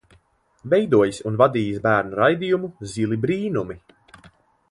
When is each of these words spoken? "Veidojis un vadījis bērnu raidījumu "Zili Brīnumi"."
"Veidojis 0.73 1.19
un 1.31 1.35
vadījis 1.41 1.83
bērnu 1.83 2.17
raidījumu 2.21 2.71
"Zili 2.95 3.21
Brīnumi"." 3.27 3.79